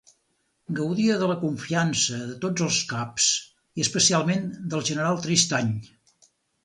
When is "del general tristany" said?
4.73-5.71